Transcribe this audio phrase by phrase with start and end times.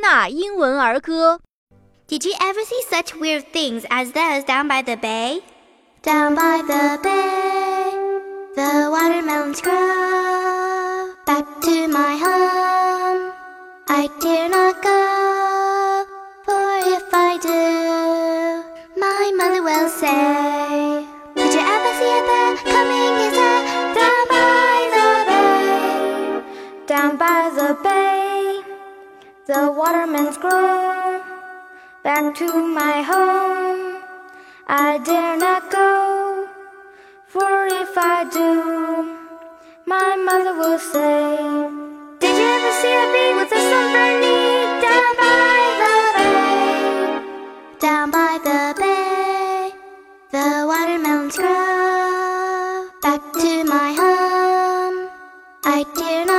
[0.00, 1.40] 纳英文儿歌。
[2.08, 5.42] Did you ever see such weird things as those down by the bay?
[6.02, 7.90] Down by the bay,
[8.54, 11.10] the watermelons grow.
[11.26, 13.32] Back to my home,
[13.88, 16.06] I dare not go.
[16.44, 18.62] For if I do,
[19.00, 21.04] my mother will say,
[21.34, 23.64] Did you ever see a bear coming his head
[23.98, 26.42] down by the bay?
[26.86, 28.62] Down by the bay,
[29.51, 31.21] the watermelons grow.
[32.05, 32.47] Back to
[32.79, 34.01] my home,
[34.65, 36.47] I dare not go.
[37.27, 38.49] For if I do,
[39.85, 41.35] my mother will say,
[42.21, 46.39] Did you ever see a bee with a sunburned knee down by the bay?
[47.85, 49.71] Down by the bay,
[50.31, 52.87] the watermelons grow.
[53.01, 55.09] Back to my home,
[55.65, 56.30] I dare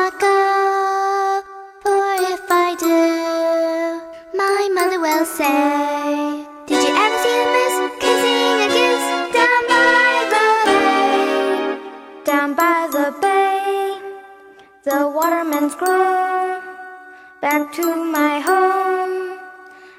[5.02, 12.22] will say, Did you ever see a miss kissing a goose down by the bay?
[12.24, 13.98] Down by the bay,
[14.84, 16.60] the watermelons grow.
[17.40, 17.86] Back to
[18.16, 19.40] my home,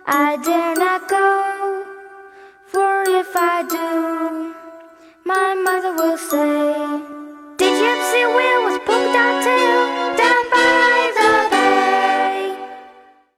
[0.07, 1.83] I dare not go.
[2.65, 3.72] For if I do,